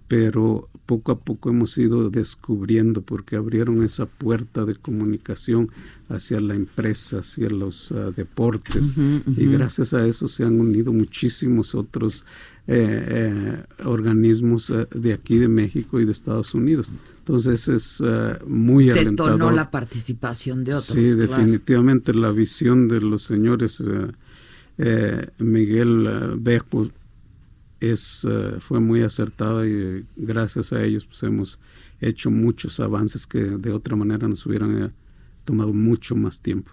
pero 0.07 0.69
poco 0.86 1.12
a 1.12 1.19
poco 1.19 1.50
hemos 1.50 1.77
ido 1.77 2.09
descubriendo 2.09 3.01
porque 3.01 3.36
abrieron 3.36 3.83
esa 3.83 4.05
puerta 4.05 4.65
de 4.65 4.75
comunicación 4.75 5.69
hacia 6.09 6.39
la 6.39 6.55
empresa, 6.55 7.19
hacia 7.19 7.50
los 7.50 7.91
uh, 7.91 8.13
deportes 8.15 8.97
uh 8.97 9.01
-huh, 9.01 9.21
uh 9.25 9.29
-huh. 9.29 9.38
y 9.38 9.45
gracias 9.47 9.93
a 9.93 10.07
eso 10.07 10.27
se 10.29 10.45
han 10.45 10.59
unido 10.59 10.93
muchísimos 10.93 11.75
otros 11.75 12.24
eh, 12.67 13.05
eh, 13.09 13.63
organismos 13.83 14.69
uh, 14.69 14.88
de 14.95 15.13
aquí 15.13 15.38
de 15.38 15.50
México 15.50 16.00
y 16.00 16.05
de 16.05 16.13
Estados 16.13 16.53
Unidos. 16.53 16.88
Entonces 17.19 17.67
es 17.67 18.01
muy 18.47 18.86
Detonó 18.86 19.01
alentador. 19.01 19.53
la 19.53 19.69
participación 19.69 20.63
de 20.63 20.75
otros. 20.75 20.95
Sí, 20.95 21.03
claro. 21.03 21.17
definitivamente 21.17 22.13
la 22.13 22.31
visión 22.31 22.88
de 22.88 23.01
los 23.01 23.24
señores 23.24 23.83
eh, 24.77 25.27
Miguel 25.39 26.36
Bejo 26.38 26.89
es, 27.79 28.24
uh, 28.24 28.60
fue 28.60 28.79
muy 28.79 29.01
acertada 29.01 29.65
y 29.65 29.72
eh, 29.72 30.03
gracias 30.15 30.74
a 30.74 30.84
ellos 30.84 31.05
pues 31.05 31.22
hemos 31.24 31.60
hecho 32.01 32.31
muchos 32.31 32.79
avances 32.79 33.27
que 33.27 33.39
de 33.39 33.72
otra 33.72 33.96
manera 33.96 34.27
nos 34.27 34.46
hubieran 34.46 34.84
eh, 34.84 34.89
tomado 35.46 35.74
mucho 35.74 36.15
más 36.15 36.41
tiempo. 36.41 36.72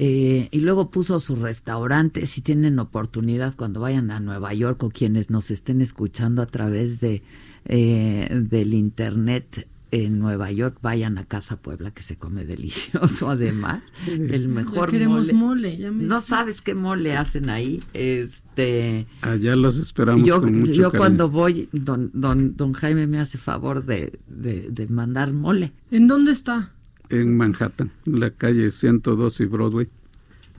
Eh, 0.00 0.48
y 0.52 0.60
luego 0.60 0.90
puso 0.90 1.18
su 1.18 1.34
restaurante, 1.34 2.24
si 2.26 2.40
tienen 2.40 2.78
oportunidad 2.78 3.56
cuando 3.56 3.80
vayan 3.80 4.12
a 4.12 4.20
Nueva 4.20 4.54
York 4.54 4.82
o 4.84 4.90
quienes 4.90 5.28
nos 5.28 5.50
estén 5.50 5.80
escuchando 5.80 6.40
a 6.40 6.46
través 6.46 7.00
de 7.00 7.22
del 7.64 8.72
internet, 8.72 9.68
en 9.90 10.18
Nueva 10.18 10.50
York 10.52 10.78
vayan 10.82 11.18
a 11.18 11.24
Casa 11.24 11.60
Puebla 11.60 11.90
que 11.90 12.02
se 12.02 12.16
come 12.16 12.44
delicioso 12.44 13.30
además 13.30 13.92
el 14.06 14.48
mejor 14.48 14.86
ya 14.86 14.92
queremos 14.92 15.32
mole, 15.32 15.70
mole 15.70 15.78
ya 15.78 15.90
me 15.90 16.04
no 16.04 16.20
sabes 16.20 16.60
qué 16.60 16.74
mole 16.74 17.16
hacen 17.16 17.48
ahí 17.50 17.82
este 17.94 19.06
allá 19.22 19.56
los 19.56 19.78
esperamos 19.78 20.26
yo, 20.26 20.40
con 20.40 20.58
mucho 20.58 20.72
yo 20.72 20.82
cariño. 20.90 20.98
cuando 20.98 21.30
voy 21.30 21.68
don 21.72 22.10
don 22.12 22.56
don 22.56 22.72
Jaime 22.72 23.06
me 23.06 23.18
hace 23.18 23.38
favor 23.38 23.84
de, 23.84 24.18
de, 24.28 24.68
de 24.70 24.86
mandar 24.88 25.32
mole. 25.32 25.72
En 25.90 26.06
dónde 26.06 26.32
está 26.32 26.72
en 27.08 27.36
Manhattan 27.36 27.90
en 28.06 28.20
la 28.20 28.30
calle 28.30 28.70
102 28.70 29.40
y 29.40 29.44
Broadway. 29.46 29.88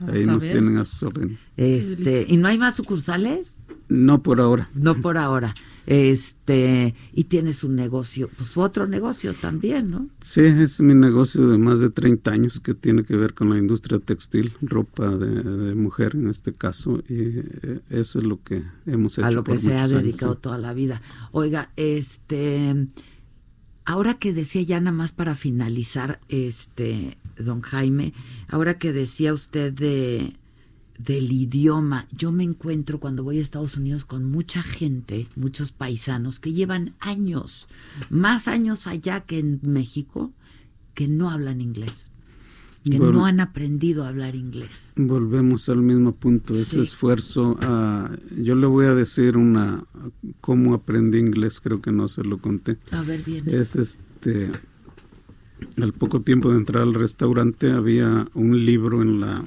Vamos 0.00 0.14
ahí 0.14 0.26
nos 0.26 0.42
ver. 0.42 0.52
tienen 0.52 0.78
a 0.78 0.84
sus 0.84 1.02
órdenes. 1.02 1.40
Este 1.56 2.26
y 2.28 2.36
no 2.36 2.48
hay 2.48 2.58
más 2.58 2.76
sucursales 2.76 3.58
no 3.88 4.22
por 4.22 4.40
ahora. 4.40 4.70
No 4.74 4.94
por 5.00 5.18
ahora 5.18 5.54
este 5.90 6.94
y 7.12 7.24
tienes 7.24 7.64
un 7.64 7.74
negocio 7.74 8.30
pues 8.36 8.56
otro 8.56 8.86
negocio 8.86 9.34
también 9.34 9.90
no 9.90 10.08
Sí, 10.22 10.42
es 10.42 10.80
mi 10.80 10.94
negocio 10.94 11.48
de 11.48 11.58
más 11.58 11.80
de 11.80 11.90
30 11.90 12.30
años 12.30 12.60
que 12.60 12.74
tiene 12.74 13.02
que 13.02 13.16
ver 13.16 13.34
con 13.34 13.50
la 13.50 13.58
industria 13.58 13.98
textil, 13.98 14.52
ropa 14.60 15.08
de, 15.16 15.42
de 15.42 15.74
mujer 15.74 16.14
en 16.14 16.28
este 16.28 16.52
caso, 16.52 17.02
y 17.08 17.14
eh, 17.38 17.80
eso 17.90 18.18
es 18.20 18.24
lo 18.24 18.40
que 18.42 18.62
hemos 18.86 19.18
hecho. 19.18 19.26
a 19.26 19.30
lo 19.32 19.42
que 19.42 19.52
por 19.52 19.58
se 19.58 19.74
ha 19.74 19.84
años, 19.84 19.90
dedicado 20.02 20.34
sí. 20.34 20.40
toda 20.42 20.58
la 20.58 20.72
vida. 20.74 21.02
Oiga, 21.32 21.70
este, 21.76 22.88
ahora 23.84 24.14
que 24.14 24.32
decía 24.32 24.62
ya 24.62 24.78
nada 24.80 24.96
más 24.96 25.12
para 25.12 25.34
finalizar, 25.34 26.20
este, 26.28 27.18
don 27.36 27.62
Jaime, 27.62 28.12
ahora 28.48 28.78
que 28.78 28.92
decía 28.92 29.32
usted 29.34 29.72
de 29.72 30.36
del 31.04 31.32
idioma, 31.32 32.06
yo 32.16 32.32
me 32.32 32.44
encuentro 32.44 33.00
cuando 33.00 33.24
voy 33.24 33.38
a 33.38 33.42
Estados 33.42 33.76
Unidos 33.76 34.04
con 34.04 34.24
mucha 34.24 34.62
gente, 34.62 35.28
muchos 35.36 35.72
paisanos 35.72 36.40
que 36.40 36.52
llevan 36.52 36.94
años, 37.00 37.68
más 38.10 38.48
años 38.48 38.86
allá 38.86 39.20
que 39.20 39.38
en 39.38 39.60
México, 39.62 40.32
que 40.94 41.08
no 41.08 41.30
hablan 41.30 41.60
inglés, 41.60 42.06
que 42.84 42.98
no 42.98 43.24
han 43.26 43.40
aprendido 43.40 44.04
a 44.04 44.08
hablar 44.08 44.34
inglés. 44.34 44.90
Volvemos 44.96 45.68
al 45.68 45.82
mismo 45.82 46.12
punto, 46.12 46.54
ese 46.54 46.64
Sí. 46.76 46.80
esfuerzo. 46.80 47.56
ah, 47.60 48.10
yo 48.36 48.54
le 48.54 48.66
voy 48.66 48.86
a 48.86 48.94
decir 48.94 49.36
una, 49.36 49.84
cómo 50.40 50.74
aprendí 50.74 51.18
inglés, 51.18 51.60
creo 51.60 51.80
que 51.80 51.92
no 51.92 52.08
se 52.08 52.22
lo 52.24 52.38
conté. 52.38 52.78
A 52.90 53.02
ver 53.02 53.22
bien. 53.22 53.44
Es 53.48 53.76
este, 53.76 54.50
al 55.80 55.92
poco 55.92 56.22
tiempo 56.22 56.50
de 56.50 56.56
entrar 56.58 56.82
al 56.82 56.94
restaurante 56.94 57.70
había 57.72 58.28
un 58.34 58.64
libro 58.64 59.02
en 59.02 59.20
la 59.20 59.44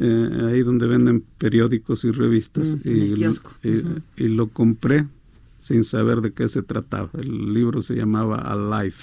eh, 0.00 0.48
ahí 0.48 0.62
donde 0.62 0.86
venden 0.86 1.24
periódicos 1.38 2.04
y 2.04 2.12
revistas 2.12 2.76
Mm, 3.64 3.96
y 4.16 4.28
lo 4.28 4.48
compré 4.48 5.06
sin 5.58 5.82
saber 5.84 6.20
de 6.20 6.32
qué 6.32 6.46
se 6.48 6.62
trataba. 6.62 7.10
El 7.14 7.52
libro 7.52 7.80
se 7.80 7.94
llamaba 7.94 8.36
Alive. 8.36 8.96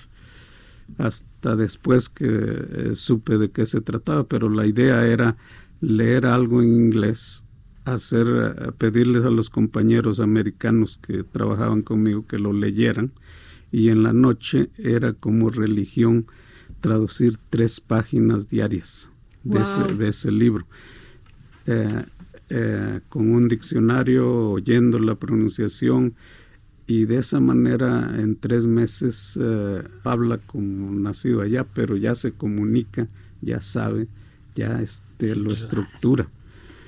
Hasta 0.98 1.56
después 1.56 2.10
que 2.10 2.28
eh, 2.28 2.92
supe 2.96 3.38
de 3.38 3.50
qué 3.50 3.66
se 3.66 3.82
trataba, 3.82 4.24
pero 4.24 4.50
la 4.50 4.66
idea 4.66 5.06
era 5.06 5.36
leer 5.82 6.26
algo 6.26 6.62
en 6.62 6.70
inglés, 6.70 7.44
hacer 7.84 8.28
eh, 8.28 8.72
pedirles 8.78 9.26
a 9.26 9.32
los 9.32 9.50
compañeros 9.50 10.20
americanos 10.20 10.98
que 11.06 11.24
trabajaban 11.24 11.82
conmigo 11.82 12.26
que 12.26 12.40
lo 12.40 12.54
leyeran 12.54 13.12
y 13.72 13.90
en 13.90 14.04
la 14.04 14.14
noche 14.14 14.70
era 14.78 15.14
como 15.14 15.50
religión 15.50 16.28
traducir 16.80 17.38
tres 17.50 17.82
páginas 17.82 18.48
diarias 18.48 19.10
de, 19.46 19.60
Wow. 19.60 19.86
ese, 19.86 19.96
de 19.96 20.08
ese 20.10 20.32
libro. 20.32 20.68
Eh, 21.66 21.88
eh, 22.50 23.00
con 23.10 23.30
un 23.30 23.48
diccionario, 23.48 24.52
oyendo 24.52 25.00
la 25.00 25.16
pronunciación 25.16 26.14
y 26.86 27.06
de 27.06 27.18
esa 27.18 27.40
manera 27.40 28.14
en 28.20 28.36
tres 28.36 28.68
meses 28.68 29.40
eh, 29.42 29.82
habla 30.04 30.38
como 30.38 30.92
nacido 30.92 31.42
allá, 31.42 31.64
pero 31.64 31.98
ya 31.98 32.14
se 32.14 32.34
comunica, 32.34 33.08
ya 33.42 33.62
sabe, 33.62 34.08
ya 34.56 34.80
este, 34.82 35.36
lo 35.36 35.52
estructura. 35.52 36.28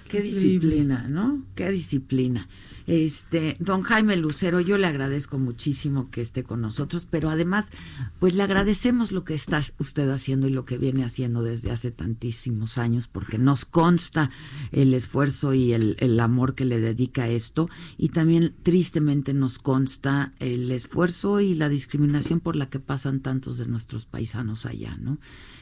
Qué 0.07 0.21
disciplina, 0.21 1.07
¿no? 1.09 1.43
Qué 1.55 1.71
disciplina. 1.71 2.47
Este, 2.87 3.57
don 3.59 3.81
Jaime 3.81 4.15
Lucero, 4.15 4.61
yo 4.61 4.77
le 4.77 4.87
agradezco 4.87 5.37
muchísimo 5.37 6.09
que 6.09 6.21
esté 6.21 6.43
con 6.43 6.61
nosotros, 6.61 7.05
pero 7.05 7.29
además, 7.29 7.71
pues 8.17 8.33
le 8.33 8.43
agradecemos 8.43 9.11
lo 9.11 9.25
que 9.25 9.33
está 9.33 9.61
usted 9.77 10.09
haciendo 10.09 10.47
y 10.47 10.51
lo 10.51 10.63
que 10.63 10.77
viene 10.77 11.03
haciendo 11.03 11.43
desde 11.43 11.69
hace 11.71 11.91
tantísimos 11.91 12.77
años, 12.77 13.09
porque 13.09 13.37
nos 13.37 13.65
consta 13.65 14.31
el 14.71 14.93
esfuerzo 14.93 15.53
y 15.53 15.73
el, 15.73 15.97
el 15.99 16.17
amor 16.21 16.55
que 16.55 16.63
le 16.63 16.79
dedica 16.79 17.23
a 17.23 17.29
esto, 17.29 17.69
y 17.97 18.09
también 18.09 18.55
tristemente 18.63 19.33
nos 19.33 19.59
consta 19.59 20.33
el 20.39 20.71
esfuerzo 20.71 21.41
y 21.41 21.55
la 21.55 21.67
discriminación 21.67 22.39
por 22.39 22.55
la 22.55 22.69
que 22.69 22.79
pasan 22.79 23.19
tantos 23.19 23.57
de 23.57 23.65
nuestros 23.65 24.05
paisanos 24.05 24.65
allá, 24.65 24.95
¿no? 24.95 25.19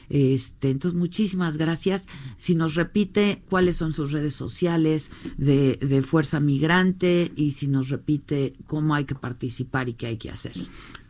Este, 0.08 0.70
entonces, 0.70 0.96
muchísimas 0.96 1.56
gracias. 1.56 2.06
Si 2.36 2.54
nos 2.54 2.76
repite 2.76 3.42
cuáles 3.50 3.74
son 3.74 3.92
sus 3.92 4.12
redes 4.12 4.34
sociales 4.34 5.10
de, 5.36 5.78
de 5.80 6.02
Fuerza 6.02 6.38
Migrante 6.38 7.15
y 7.36 7.52
si 7.52 7.68
nos 7.68 7.88
repite 7.88 8.54
cómo 8.66 8.94
hay 8.94 9.04
que 9.04 9.14
participar 9.14 9.88
y 9.88 9.94
qué 9.94 10.06
hay 10.06 10.16
que 10.16 10.30
hacer. 10.30 10.52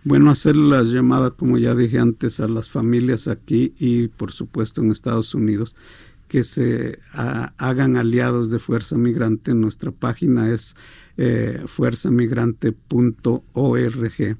Bueno, 0.04 0.30
hacer 0.30 0.56
las 0.56 0.88
llamadas, 0.88 1.32
como 1.32 1.58
ya 1.58 1.74
dije 1.74 1.98
antes, 1.98 2.40
a 2.40 2.48
las 2.48 2.70
familias 2.70 3.28
aquí 3.28 3.74
y 3.78 4.08
por 4.08 4.32
supuesto 4.32 4.80
en 4.80 4.90
Estados 4.90 5.34
Unidos, 5.34 5.74
que 6.28 6.44
se 6.44 6.98
hagan 7.12 7.96
aliados 7.96 8.50
de 8.50 8.58
Fuerza 8.58 8.96
Migrante. 8.96 9.54
Nuestra 9.54 9.92
página 9.92 10.52
es 10.52 10.74
eh, 11.16 11.62
fuerzamigrante.org 11.66 14.36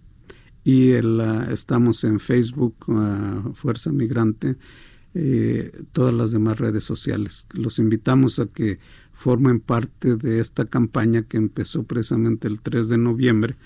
y 0.65 0.91
el, 0.91 1.21
ah, 1.21 1.47
estamos 1.51 2.05
en 2.05 2.19
Facebook, 2.19 2.75
ah, 2.89 3.51
Fuerza 3.55 3.93
Migrante, 3.93 4.57
eh, 5.15 5.71
todas 5.93 6.13
las 6.13 6.33
demás 6.33 6.59
redes 6.59 6.83
sociales. 6.83 7.47
Los 7.53 7.79
invitamos 7.79 8.41
a 8.41 8.47
que 8.47 8.81
formen 9.17 9.61
parte 9.61 10.17
de 10.17 10.41
esta 10.41 10.67
campaña 10.67 11.23
que 11.23 11.39
empezó 11.39 11.83
precisamente 11.85 12.47
el 12.49 12.61
3 12.61 12.89
de 12.89 12.99
noviembre 12.99 13.57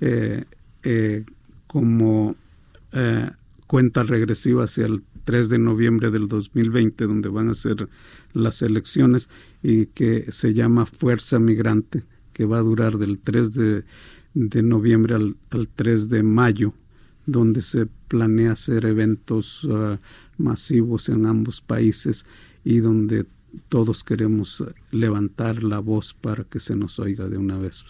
eh, 0.00 0.44
eh, 0.82 1.24
como 1.66 2.36
eh, 2.92 3.30
cuenta 3.66 4.02
regresiva 4.02 4.64
hacia 4.64 4.86
el 4.86 5.02
3 5.24 5.50
de 5.50 5.58
noviembre 5.58 6.10
del 6.10 6.26
2020, 6.26 7.04
donde 7.06 7.28
van 7.28 7.50
a 7.50 7.54
ser 7.54 7.88
las 8.32 8.62
elecciones 8.62 9.28
y 9.62 9.86
que 9.86 10.30
se 10.30 10.54
llama 10.54 10.86
Fuerza 10.86 11.38
Migrante, 11.38 12.04
que 12.32 12.46
va 12.46 12.58
a 12.58 12.62
durar 12.62 12.98
del 12.98 13.18
3 13.18 13.54
de, 13.54 13.84
de 14.32 14.62
noviembre 14.62 15.14
al, 15.14 15.36
al 15.50 15.68
3 15.68 16.08
de 16.08 16.22
mayo, 16.22 16.74
donde 17.26 17.62
se 17.62 17.86
planea 18.08 18.52
hacer 18.52 18.84
eventos 18.84 19.64
uh, 19.64 19.98
masivos 20.36 21.08
en 21.08 21.26
ambos 21.26 21.60
países 21.60 22.26
y 22.64 22.78
donde 22.78 23.26
todos 23.68 24.04
queremos 24.04 24.64
levantar 24.90 25.62
la 25.62 25.78
voz 25.78 26.14
para 26.14 26.44
que 26.44 26.60
se 26.60 26.76
nos 26.76 26.98
oiga 26.98 27.28
de 27.28 27.38
una 27.38 27.58
vez 27.58 27.84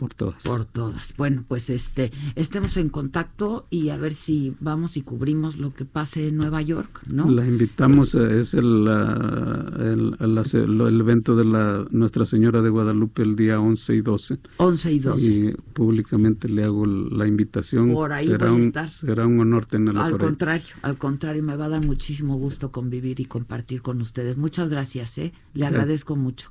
por 0.00 0.14
todas. 0.14 0.42
Por 0.44 0.64
todas. 0.64 1.14
Bueno, 1.18 1.44
pues 1.46 1.68
este, 1.68 2.10
estemos 2.34 2.78
en 2.78 2.88
contacto 2.88 3.66
y 3.68 3.90
a 3.90 3.98
ver 3.98 4.14
si 4.14 4.54
vamos 4.58 4.96
y 4.96 5.02
cubrimos 5.02 5.58
lo 5.58 5.74
que 5.74 5.84
pase 5.84 6.28
en 6.28 6.38
Nueva 6.38 6.62
York, 6.62 7.02
¿no? 7.06 7.30
La 7.30 7.46
invitamos, 7.46 8.14
eh, 8.14 8.40
es 8.40 8.54
el, 8.54 8.88
el, 8.88 10.16
el, 10.18 10.80
el, 10.80 11.00
evento 11.02 11.36
de 11.36 11.44
la 11.44 11.86
Nuestra 11.90 12.24
Señora 12.24 12.62
de 12.62 12.70
Guadalupe 12.70 13.20
el 13.20 13.36
día 13.36 13.60
11 13.60 13.94
y 13.94 14.00
12. 14.00 14.38
11 14.56 14.92
y 14.92 14.98
12. 15.00 15.32
Y 15.32 15.52
públicamente 15.74 16.48
le 16.48 16.64
hago 16.64 16.86
la 16.86 17.26
invitación. 17.26 17.92
Por 17.92 18.14
ahí 18.14 18.24
será, 18.24 18.46
voy 18.46 18.48
a 18.48 18.52
un, 18.52 18.68
estar. 18.68 18.90
será 18.90 19.26
un 19.26 19.38
honor 19.38 19.66
tenerla 19.66 20.06
Al 20.06 20.12
por 20.12 20.20
contrario, 20.20 20.64
ahí. 20.76 20.80
al 20.80 20.96
contrario, 20.96 21.42
me 21.42 21.56
va 21.56 21.66
a 21.66 21.68
dar 21.68 21.84
muchísimo 21.84 22.38
gusto 22.38 22.72
convivir 22.72 23.20
y 23.20 23.26
compartir 23.26 23.82
con 23.82 24.00
ustedes. 24.00 24.38
Muchas 24.38 24.70
gracias, 24.70 25.18
¿eh? 25.18 25.34
Le 25.52 25.66
agradezco 25.66 26.16
mucho. 26.16 26.50